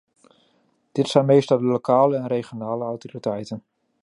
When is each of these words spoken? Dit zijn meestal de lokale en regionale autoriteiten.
Dit 0.91 1.07
zijn 1.07 1.25
meestal 1.25 1.57
de 1.57 1.63
lokale 1.63 2.15
en 2.15 2.27
regionale 2.27 2.83
autoriteiten. 2.83 3.63